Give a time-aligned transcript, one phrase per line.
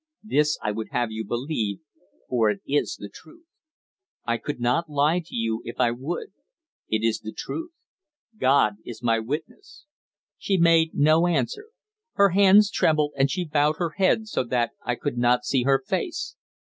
[0.23, 1.81] This I would have you believe,
[2.27, 3.45] for it is the truth.
[4.25, 6.33] I could not lie to you if I would;
[6.89, 7.69] it is the truth
[8.35, 9.85] God is my witness."
[10.39, 11.67] She made me no answer.
[12.13, 15.83] Her hands trembled, and she bowed her head so that I could not see her
[15.87, 16.35] face.